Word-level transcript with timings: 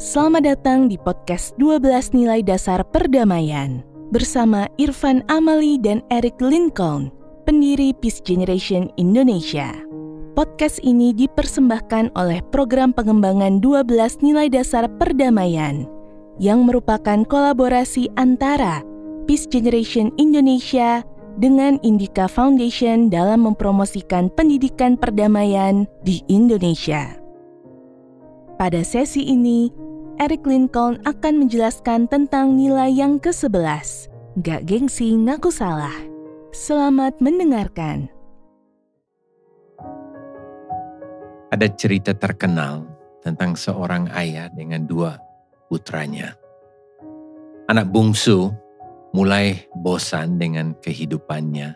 Selamat 0.00 0.48
datang 0.48 0.88
di 0.88 0.96
podcast 0.96 1.52
12 1.60 2.16
Nilai 2.16 2.40
Dasar 2.40 2.80
Perdamaian 2.88 3.84
bersama 4.08 4.64
Irfan 4.80 5.20
Amali 5.28 5.76
dan 5.76 6.00
Eric 6.08 6.40
Lincoln, 6.40 7.12
pendiri 7.44 7.92
Peace 8.00 8.24
Generation 8.24 8.88
Indonesia. 8.96 9.76
Podcast 10.32 10.80
ini 10.80 11.12
dipersembahkan 11.12 12.16
oleh 12.16 12.40
program 12.48 12.96
pengembangan 12.96 13.60
12 13.60 14.24
nilai 14.24 14.48
dasar 14.48 14.88
perdamaian 14.88 15.84
yang 16.40 16.64
merupakan 16.64 17.20
kolaborasi 17.28 18.08
antara 18.16 18.80
Peace 19.28 19.44
Generation 19.44 20.16
Indonesia 20.16 21.04
dengan 21.36 21.76
Indika 21.84 22.24
Foundation 22.24 23.12
dalam 23.12 23.44
mempromosikan 23.44 24.32
pendidikan 24.32 24.96
perdamaian 24.96 25.84
di 26.08 26.24
Indonesia. 26.32 27.20
Pada 28.56 28.84
sesi 28.84 29.24
ini, 29.24 29.72
Eric 30.20 30.44
Lincoln 30.44 31.00
akan 31.08 31.48
menjelaskan 31.48 32.04
tentang 32.04 32.52
nilai 32.52 32.92
yang 32.92 33.16
ke-11. 33.16 34.12
Gak 34.44 34.68
gengsi 34.68 35.16
ngaku 35.16 35.48
salah. 35.48 35.96
Selamat 36.52 37.16
mendengarkan. 37.24 38.12
Ada 41.48 41.72
cerita 41.72 42.12
terkenal 42.12 42.84
tentang 43.24 43.56
seorang 43.56 44.12
ayah 44.12 44.52
dengan 44.52 44.84
dua 44.84 45.16
putranya. 45.72 46.36
Anak 47.72 47.88
bungsu 47.88 48.52
mulai 49.16 49.56
bosan 49.72 50.36
dengan 50.36 50.76
kehidupannya. 50.84 51.72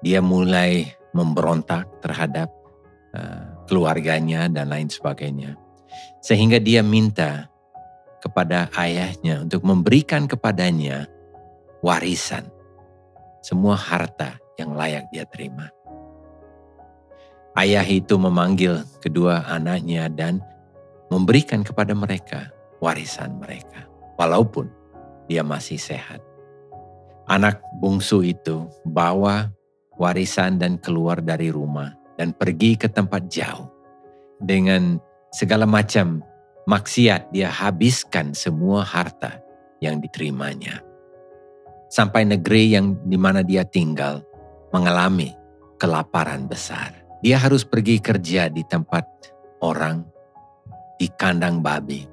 Dia 0.00 0.24
mulai 0.24 0.88
memberontak 1.12 2.00
terhadap 2.00 2.48
uh, 3.12 3.60
keluarganya 3.68 4.48
dan 4.48 4.72
lain 4.72 4.88
sebagainya 4.88 5.65
sehingga 6.20 6.58
dia 6.58 6.82
minta 6.82 7.50
kepada 8.20 8.66
ayahnya 8.74 9.46
untuk 9.46 9.62
memberikan 9.62 10.26
kepadanya 10.26 11.06
warisan, 11.84 12.50
semua 13.44 13.78
harta 13.78 14.34
yang 14.58 14.74
layak 14.74 15.06
dia 15.14 15.22
terima. 15.28 15.70
Ayah 17.56 17.86
itu 17.86 18.20
memanggil 18.20 18.84
kedua 19.00 19.46
anaknya 19.48 20.12
dan 20.12 20.44
memberikan 21.08 21.64
kepada 21.64 21.96
mereka 21.96 22.52
warisan 22.82 23.40
mereka, 23.40 23.88
walaupun 24.20 24.68
dia 25.30 25.40
masih 25.40 25.80
sehat. 25.80 26.20
Anak 27.26 27.58
bungsu 27.80 28.22
itu 28.22 28.68
bawa 28.86 29.50
warisan 29.96 30.60
dan 30.60 30.76
keluar 30.78 31.18
dari 31.18 31.50
rumah 31.50 31.96
dan 32.20 32.30
pergi 32.36 32.76
ke 32.76 32.86
tempat 32.86 33.26
jauh 33.26 33.66
dengan 34.38 35.00
segala 35.36 35.68
macam 35.68 36.24
maksiat 36.64 37.28
dia 37.28 37.52
habiskan 37.52 38.32
semua 38.32 38.80
harta 38.80 39.36
yang 39.84 40.00
diterimanya. 40.00 40.80
Sampai 41.92 42.24
negeri 42.24 42.72
yang 42.72 42.96
di 43.04 43.20
mana 43.20 43.44
dia 43.44 43.60
tinggal 43.68 44.24
mengalami 44.72 45.36
kelaparan 45.76 46.48
besar. 46.48 47.04
Dia 47.20 47.36
harus 47.36 47.68
pergi 47.68 48.00
kerja 48.00 48.48
di 48.48 48.64
tempat 48.64 49.04
orang 49.60 50.00
di 50.96 51.12
kandang 51.12 51.60
babi. 51.60 52.08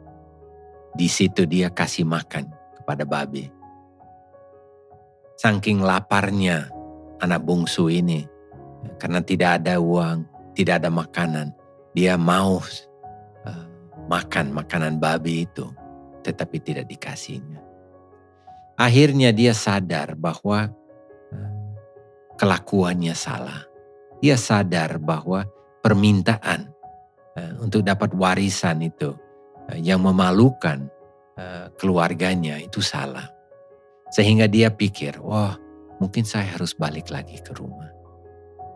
Di 0.92 1.08
situ 1.08 1.48
dia 1.48 1.72
kasih 1.72 2.04
makan 2.04 2.52
kepada 2.76 3.08
babi. 3.08 3.48
Saking 5.40 5.80
laparnya 5.80 6.68
anak 7.24 7.42
bungsu 7.42 7.88
ini 7.88 8.28
karena 9.00 9.24
tidak 9.24 9.64
ada 9.64 9.80
uang, 9.80 10.28
tidak 10.54 10.84
ada 10.84 10.90
makanan, 10.94 11.48
dia 11.98 12.20
mau 12.20 12.62
makan 14.08 14.52
makanan 14.52 14.99
babi 14.99 15.47
itu, 15.47 15.67
tetapi 16.23 16.58
tidak 16.59 16.86
dikasihnya. 16.89 17.59
Akhirnya 18.73 19.30
dia 19.30 19.53
sadar 19.53 20.17
bahwa 20.17 20.70
eh, 21.30 21.52
kelakuannya 22.39 23.14
salah. 23.14 23.64
Dia 24.23 24.39
sadar 24.39 24.98
bahwa 24.98 25.45
permintaan 25.83 26.71
eh, 27.37 27.53
untuk 27.61 27.86
dapat 27.86 28.11
warisan 28.17 28.82
itu 28.82 29.14
eh, 29.71 29.80
yang 29.82 30.03
memalukan 30.03 30.89
keluarganya 31.82 32.61
itu 32.61 32.77
salah. 32.77 33.26
Sehingga 34.14 34.45
dia 34.45 34.70
pikir, 34.70 35.17
wah 35.17 35.58
mungkin 35.98 36.21
saya 36.21 36.45
harus 36.45 36.77
balik 36.77 37.09
lagi 37.09 37.42
ke 37.42 37.58
rumah. 37.58 37.89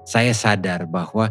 Saya 0.10 0.34
sadar 0.34 0.90
bahwa 0.90 1.30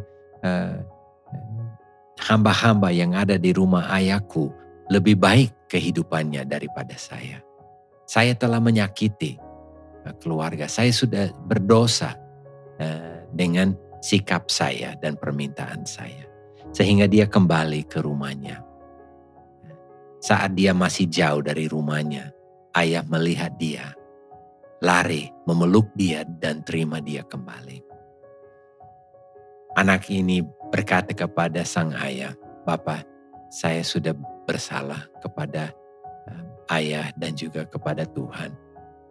hamba-hamba 2.27 2.91
yang 2.91 3.15
ada 3.15 3.39
di 3.39 3.55
rumah 3.55 3.87
ayahku 3.95 4.51
lebih 4.91 5.15
baik 5.19 5.71
kehidupannya 5.71 6.43
daripada 6.43 6.99
saya. 6.99 7.39
Saya 8.07 8.35
telah 8.35 8.59
menyakiti 8.59 9.39
eh, 10.03 10.15
keluarga. 10.19 10.67
Saya 10.67 10.91
sudah 10.91 11.31
berdosa 11.47 12.19
eh, 12.83 13.23
dengan 13.31 13.75
sikap 14.03 14.51
saya 14.51 14.99
dan 14.99 15.15
permintaan 15.15 15.87
saya. 15.87 16.27
Sehingga 16.75 17.07
dia 17.07 17.31
kembali 17.31 17.87
ke 17.87 18.03
rumahnya. 18.03 18.63
Saat 20.19 20.59
dia 20.59 20.75
masih 20.75 21.07
jauh 21.07 21.39
dari 21.39 21.71
rumahnya, 21.71 22.35
ayah 22.75 23.07
melihat 23.07 23.55
dia, 23.57 23.95
lari 24.83 25.31
memeluk 25.47 25.87
dia 25.95 26.27
dan 26.27 26.67
terima 26.67 26.99
dia 26.99 27.23
kembali. 27.23 27.87
Anak 29.77 30.09
ini 30.09 30.41
berkata 30.71 31.15
kepada 31.15 31.63
sang 31.63 31.95
ayah, 31.97 32.35
Bapak, 32.67 33.07
saya 33.51 33.83
sudah 33.87 34.15
bersalah 34.47 35.07
kepada 35.23 35.71
um, 36.31 36.47
ayah 36.75 37.11
dan 37.15 37.35
juga 37.39 37.67
kepada 37.67 38.07
Tuhan. 38.07 38.55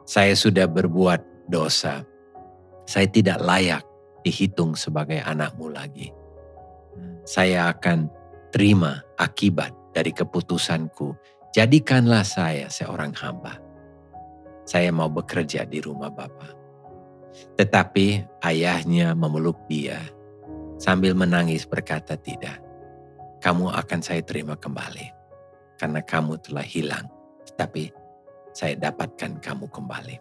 Saya 0.06 0.36
sudah 0.38 0.68
berbuat 0.70 1.50
dosa. 1.50 2.04
Saya 2.86 3.10
tidak 3.10 3.42
layak 3.42 3.84
dihitung 4.22 4.78
sebagai 4.78 5.18
anakmu 5.24 5.74
lagi. 5.74 6.14
Saya 7.26 7.74
akan 7.74 8.06
terima 8.54 9.02
akibat 9.18 9.74
dari 9.92 10.14
keputusanku. 10.14 11.18
Jadikanlah 11.56 12.22
saya 12.22 12.70
seorang 12.70 13.16
hamba. 13.18 13.58
Saya 14.66 14.94
mau 14.94 15.10
bekerja 15.10 15.66
di 15.66 15.82
rumah 15.82 16.14
Bapak. 16.14 16.54
Tetapi 17.58 18.40
ayahnya 18.46 19.18
memeluk 19.18 19.66
dia 19.66 19.98
sambil 20.78 21.16
menangis 21.16 21.64
berkata 21.64 22.20
tidak. 22.20 22.60
Kamu 23.40 23.70
akan 23.72 24.00
saya 24.02 24.26
terima 24.26 24.58
kembali 24.58 25.12
karena 25.78 26.02
kamu 26.02 26.40
telah 26.42 26.66
hilang, 26.66 27.06
tetapi 27.46 27.92
saya 28.56 28.80
dapatkan 28.80 29.38
kamu 29.44 29.68
kembali. 29.70 30.18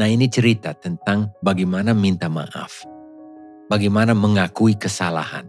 Nah 0.00 0.08
ini 0.08 0.26
cerita 0.26 0.72
tentang 0.72 1.30
bagaimana 1.44 1.92
minta 1.92 2.26
maaf, 2.26 2.82
bagaimana 3.68 4.16
mengakui 4.16 4.74
kesalahan 4.74 5.46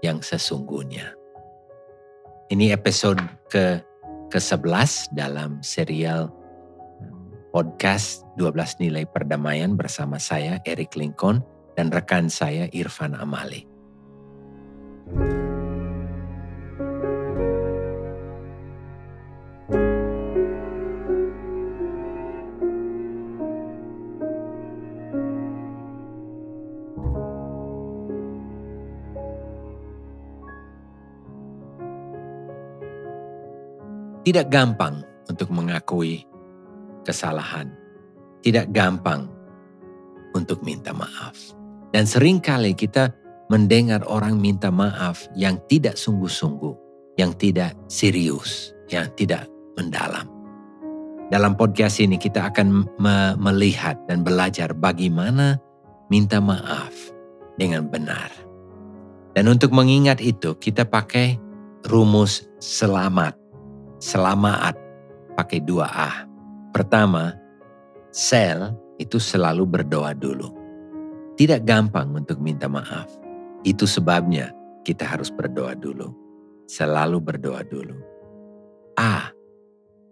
yang 0.00 0.18
sesungguhnya. 0.24 1.14
Ini 2.50 2.74
episode 2.74 3.20
ke 3.48 3.80
ke-11 4.32 5.12
dalam 5.12 5.60
serial 5.60 6.32
hmm, 7.04 7.52
podcast 7.52 8.24
12 8.40 8.80
Nilai 8.80 9.04
Perdamaian 9.04 9.76
bersama 9.76 10.16
saya 10.16 10.56
Eric 10.64 10.96
Lincoln 10.96 11.44
dan 11.76 11.88
rekan 11.88 12.28
saya 12.28 12.68
Irfan 12.72 13.16
Amali. 13.16 13.72
Tidak 34.22 34.46
gampang 34.54 35.02
untuk 35.26 35.50
mengakui 35.50 36.22
kesalahan. 37.02 37.66
Tidak 38.38 38.70
gampang 38.70 39.26
untuk 40.30 40.62
minta 40.62 40.94
maaf. 40.94 41.61
Dan 41.92 42.08
sering 42.08 42.40
kali 42.40 42.72
kita 42.72 43.12
mendengar 43.52 44.00
orang 44.08 44.40
minta 44.40 44.72
maaf 44.72 45.28
yang 45.36 45.60
tidak 45.68 46.00
sungguh-sungguh, 46.00 46.72
yang 47.20 47.36
tidak 47.36 47.76
serius, 47.92 48.72
yang 48.88 49.12
tidak 49.12 49.44
mendalam. 49.76 50.24
Dalam 51.28 51.52
podcast 51.56 52.00
ini 52.00 52.16
kita 52.16 52.48
akan 52.48 52.88
me 52.96 53.36
melihat 53.36 53.96
dan 54.08 54.24
belajar 54.24 54.72
bagaimana 54.72 55.60
minta 56.08 56.40
maaf 56.40 56.92
dengan 57.60 57.88
benar. 57.88 58.32
Dan 59.32 59.48
untuk 59.48 59.72
mengingat 59.72 60.20
itu 60.20 60.56
kita 60.56 60.84
pakai 60.88 61.36
rumus 61.88 62.44
selamat. 62.60 63.36
Selamat 64.00 64.76
pakai 65.36 65.60
dua 65.64 65.88
A. 65.88 66.28
Pertama, 66.72 67.32
sel 68.12 68.76
itu 69.00 69.16
selalu 69.16 69.64
berdoa 69.64 70.12
dulu. 70.12 70.61
Tidak 71.42 71.66
gampang 71.66 72.14
untuk 72.14 72.38
minta 72.38 72.70
maaf. 72.70 73.10
Itu 73.66 73.82
sebabnya 73.82 74.54
kita 74.86 75.02
harus 75.02 75.26
berdoa 75.26 75.74
dulu. 75.74 76.14
Selalu 76.70 77.18
berdoa 77.18 77.66
dulu. 77.66 77.98
A. 78.94 79.26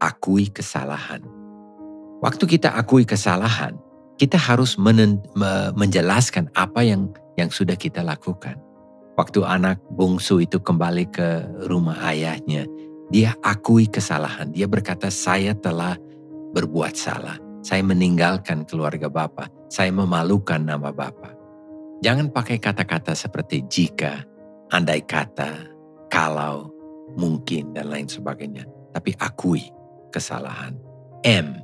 Akui 0.02 0.50
kesalahan. 0.50 1.22
Waktu 2.18 2.50
kita 2.50 2.74
akui 2.74 3.06
kesalahan, 3.06 3.78
kita 4.18 4.34
harus 4.34 4.74
menen, 4.74 5.22
me, 5.38 5.70
menjelaskan 5.78 6.50
apa 6.58 6.82
yang 6.82 7.06
yang 7.38 7.46
sudah 7.46 7.78
kita 7.78 8.02
lakukan. 8.02 8.58
Waktu 9.14 9.46
anak 9.46 9.78
bungsu 9.94 10.42
itu 10.42 10.58
kembali 10.58 11.14
ke 11.14 11.46
rumah 11.70 12.10
ayahnya, 12.10 12.66
dia 13.14 13.38
akui 13.46 13.86
kesalahan. 13.86 14.50
Dia 14.50 14.66
berkata, 14.66 15.14
"Saya 15.14 15.54
telah 15.54 15.94
berbuat 16.58 16.98
salah. 16.98 17.38
Saya 17.60 17.84
meninggalkan 17.84 18.64
keluarga 18.64 19.08
Bapak. 19.12 19.48
Saya 19.68 19.92
memalukan 19.92 20.60
nama 20.60 20.90
Bapak." 20.90 21.40
Jangan 22.00 22.32
pakai 22.32 22.56
kata-kata 22.56 23.12
seperti 23.12 23.68
jika, 23.68 24.24
andai 24.72 25.04
kata, 25.04 25.68
kalau, 26.08 26.72
mungkin, 27.20 27.76
dan 27.76 27.92
lain 27.92 28.08
sebagainya. 28.08 28.64
Tapi 28.96 29.12
akui 29.20 29.68
kesalahan. 30.08 30.72
M. 31.20 31.60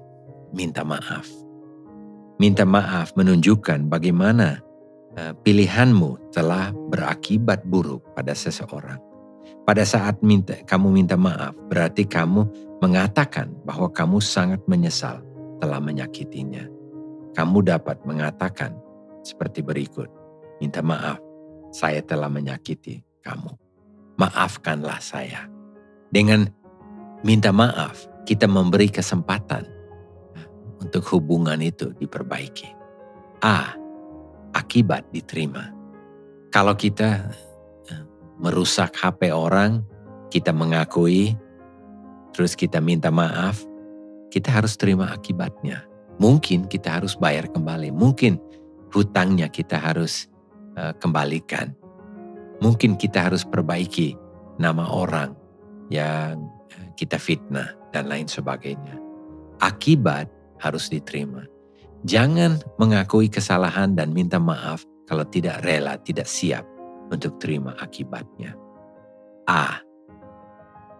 Minta 0.52 0.84
maaf. 0.84 1.24
Minta 2.36 2.68
maaf 2.68 3.16
menunjukkan 3.16 3.88
bagaimana 3.88 4.60
uh, 5.16 5.32
pilihanmu 5.40 6.36
telah 6.36 6.68
berakibat 6.92 7.64
buruk 7.64 8.04
pada 8.12 8.36
seseorang. 8.36 9.00
Pada 9.64 9.82
saat 9.82 10.20
minta, 10.20 10.54
kamu 10.68 10.92
minta 10.92 11.16
maaf, 11.18 11.56
berarti 11.72 12.04
kamu 12.06 12.46
mengatakan 12.84 13.50
bahwa 13.64 13.88
kamu 13.90 14.20
sangat 14.20 14.60
menyesal 14.68 15.25
telah 15.60 15.80
menyakitinya. 15.80 16.66
Kamu 17.36 17.60
dapat 17.64 18.00
mengatakan 18.08 18.72
seperti 19.20 19.60
berikut 19.60 20.08
minta 20.60 20.80
maaf, 20.80 21.20
saya 21.72 22.00
telah 22.00 22.32
menyakiti 22.32 23.04
kamu. 23.20 23.52
Maafkanlah 24.16 25.00
saya. 25.04 25.44
Dengan 26.08 26.48
minta 27.20 27.52
maaf, 27.52 28.08
kita 28.24 28.48
memberi 28.48 28.88
kesempatan 28.88 29.68
untuk 30.80 31.04
hubungan 31.12 31.60
itu 31.60 31.92
diperbaiki. 32.00 32.72
A. 33.44 33.76
Akibat 34.56 35.04
diterima. 35.12 35.68
Kalau 36.48 36.72
kita 36.72 37.28
eh, 37.92 38.04
merusak 38.40 38.96
HP 38.96 39.28
orang, 39.28 39.84
kita 40.32 40.56
mengakui, 40.56 41.36
terus 42.32 42.56
kita 42.56 42.80
minta 42.80 43.12
maaf, 43.12 43.60
kita 44.30 44.50
harus 44.50 44.74
terima 44.78 45.12
akibatnya. 45.12 45.84
Mungkin 46.16 46.66
kita 46.66 47.00
harus 47.00 47.12
bayar 47.16 47.48
kembali, 47.52 47.92
mungkin 47.92 48.40
hutangnya 48.92 49.52
kita 49.52 49.76
harus 49.76 50.28
uh, 50.80 50.96
kembalikan. 50.96 51.76
Mungkin 52.64 52.96
kita 52.96 53.28
harus 53.28 53.44
perbaiki 53.44 54.16
nama 54.56 54.88
orang 54.88 55.36
yang 55.92 56.40
eh, 56.72 56.88
kita 56.96 57.20
fitnah 57.20 57.76
dan 57.92 58.08
lain 58.08 58.24
sebagainya. 58.24 58.96
Akibat 59.60 60.32
harus 60.56 60.88
diterima. 60.88 61.44
Jangan 62.08 62.64
mengakui 62.80 63.28
kesalahan 63.28 63.92
dan 63.92 64.16
minta 64.16 64.40
maaf 64.40 64.88
kalau 65.04 65.28
tidak 65.28 65.60
rela, 65.68 66.00
tidak 66.00 66.24
siap 66.24 66.64
untuk 67.12 67.36
terima 67.36 67.76
akibatnya. 67.76 68.56
A. 69.46 69.78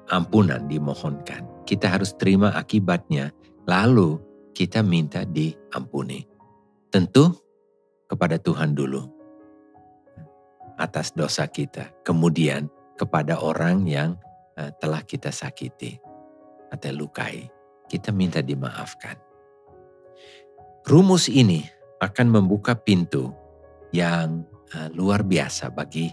Ampunan 0.06 0.70
dimohonkan. 0.70 1.66
Kita 1.66 1.90
harus 1.90 2.14
terima 2.14 2.54
akibatnya, 2.54 3.34
lalu 3.66 4.22
kita 4.54 4.80
minta 4.86 5.26
diampuni. 5.26 6.22
Tentu 6.88 7.34
kepada 8.06 8.38
Tuhan 8.38 8.72
dulu 8.72 9.02
atas 10.78 11.10
dosa 11.10 11.50
kita, 11.50 11.90
kemudian 12.06 12.70
kepada 12.94 13.42
orang 13.42 13.84
yang 13.88 14.14
uh, 14.56 14.70
telah 14.78 15.02
kita 15.02 15.34
sakiti 15.34 15.98
atau 16.70 16.90
lukai, 16.94 17.48
kita 17.90 18.14
minta 18.14 18.40
dimaafkan. 18.40 19.18
Rumus 20.86 21.26
ini 21.26 21.66
akan 21.98 22.26
membuka 22.30 22.78
pintu 22.78 23.34
yang 23.90 24.46
uh, 24.76 24.88
luar 24.94 25.26
biasa 25.26 25.72
bagi 25.74 26.12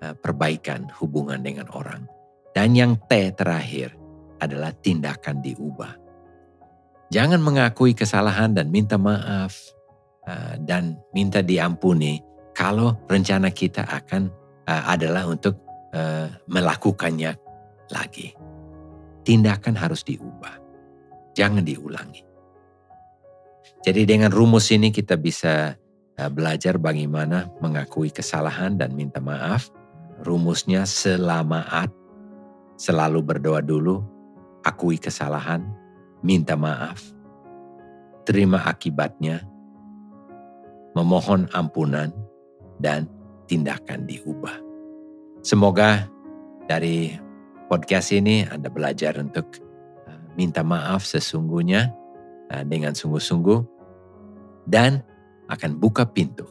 uh, 0.00 0.14
perbaikan 0.16 0.88
hubungan 0.96 1.44
dengan 1.44 1.68
orang. 1.74 2.08
Dan 2.54 2.78
yang 2.78 2.94
T 3.10 3.34
terakhir 3.34 3.98
adalah 4.38 4.70
tindakan 4.70 5.42
diubah. 5.42 5.98
Jangan 7.10 7.42
mengakui 7.42 7.92
kesalahan 7.98 8.54
dan 8.54 8.70
minta 8.70 8.94
maaf 8.94 9.58
uh, 10.26 10.54
dan 10.62 10.98
minta 11.10 11.42
diampuni 11.42 12.22
kalau 12.54 12.94
rencana 13.10 13.50
kita 13.50 13.82
akan 13.82 14.30
uh, 14.70 14.82
adalah 14.86 15.26
untuk 15.26 15.58
uh, 15.92 16.30
melakukannya 16.46 17.34
lagi. 17.90 18.32
Tindakan 19.26 19.74
harus 19.74 20.06
diubah, 20.06 20.54
jangan 21.34 21.64
diulangi. 21.64 22.22
Jadi 23.84 24.04
dengan 24.04 24.32
rumus 24.32 24.68
ini 24.72 24.92
kita 24.92 25.16
bisa 25.16 25.76
belajar 26.14 26.78
bagaimana 26.78 27.50
mengakui 27.58 28.12
kesalahan 28.12 28.76
dan 28.76 28.92
minta 28.92 29.18
maaf. 29.18 29.68
Rumusnya 30.24 30.84
selamaat, 30.84 31.88
selalu 32.76 33.20
berdoa 33.22 33.62
dulu, 33.62 34.02
akui 34.66 34.98
kesalahan, 34.98 35.62
minta 36.24 36.56
maaf, 36.58 37.02
terima 38.24 38.64
akibatnya, 38.64 39.44
memohon 40.96 41.46
ampunan, 41.52 42.10
dan 42.80 43.06
tindakan 43.46 44.08
diubah. 44.08 44.56
Semoga 45.44 46.08
dari 46.64 47.12
podcast 47.68 48.10
ini 48.16 48.48
Anda 48.48 48.72
belajar 48.72 49.20
untuk 49.20 49.60
uh, 50.08 50.22
minta 50.34 50.64
maaf 50.64 51.04
sesungguhnya 51.04 51.92
uh, 52.50 52.64
dengan 52.64 52.96
sungguh-sungguh 52.96 53.60
dan 54.64 55.04
akan 55.52 55.76
buka 55.76 56.08
pintu 56.08 56.48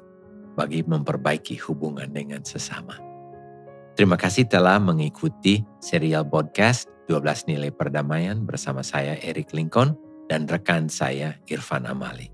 bagi 0.53 0.85
memperbaiki 0.85 1.57
hubungan 1.65 2.13
dengan 2.13 2.45
sesama. 2.45 3.12
Terima 3.94 4.18
kasih 4.18 4.50
telah 4.50 4.81
mengikuti 4.81 5.62
serial 5.78 6.25
podcast 6.25 6.90
12 7.06 7.45
Nilai 7.45 7.69
Perdamaian 7.69 8.42
bersama 8.42 8.81
saya 8.81 9.22
Eric 9.22 9.54
Lincoln 9.54 9.94
dan 10.25 10.50
rekan 10.50 10.90
saya 10.90 11.38
Irfan 11.45 11.86
Amali. 11.86 12.32